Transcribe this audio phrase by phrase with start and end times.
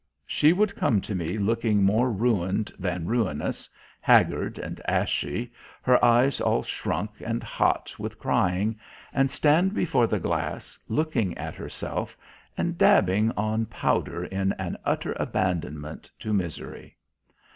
[0.25, 3.69] She would come to me looking more ruined than ruinous,
[3.99, 5.51] haggard and ashy,
[5.83, 8.79] her eyes all shrunk and hot with crying,
[9.13, 12.17] and stand before the glass, looking at herself
[12.57, 16.97] and dabbing on powder in an utter abandonment to misery.